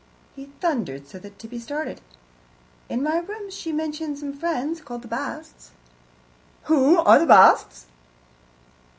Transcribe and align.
he 0.35 0.45
thundered, 0.59 1.07
so 1.07 1.19
that 1.19 1.37
Tibby 1.37 1.59
started. 1.59 2.01
"In 2.89 3.03
my 3.03 3.19
rooms 3.19 3.53
she 3.53 3.71
mentioned 3.71 4.17
some 4.17 4.33
friends, 4.33 4.81
called 4.81 5.03
the 5.03 5.07
Basts" 5.07 5.69
"Who 6.63 6.97
are 6.97 7.19
the 7.19 7.27
Basts?" 7.27 7.85